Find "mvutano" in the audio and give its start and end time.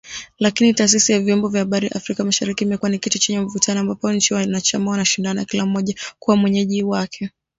3.39-3.79